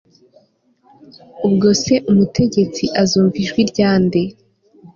[1.47, 4.21] ubwo se umutegetsi azumva ijwi rya nde